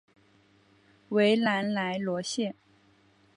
[1.09, 2.55] 维兰莱罗谢。